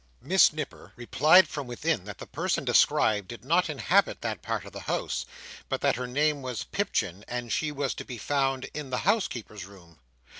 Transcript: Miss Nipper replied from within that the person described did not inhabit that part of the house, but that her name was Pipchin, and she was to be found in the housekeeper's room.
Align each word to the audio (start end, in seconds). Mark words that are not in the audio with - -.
Miss 0.19 0.51
Nipper 0.51 0.93
replied 0.95 1.47
from 1.47 1.67
within 1.67 2.05
that 2.05 2.17
the 2.17 2.25
person 2.25 2.65
described 2.65 3.27
did 3.27 3.45
not 3.45 3.69
inhabit 3.69 4.21
that 4.21 4.41
part 4.41 4.65
of 4.65 4.73
the 4.73 4.79
house, 4.89 5.27
but 5.69 5.81
that 5.81 5.95
her 5.95 6.07
name 6.07 6.41
was 6.41 6.63
Pipchin, 6.63 7.23
and 7.27 7.51
she 7.51 7.71
was 7.71 7.93
to 7.93 8.03
be 8.03 8.17
found 8.17 8.67
in 8.73 8.89
the 8.89 8.97
housekeeper's 9.05 9.65
room. 9.65 9.99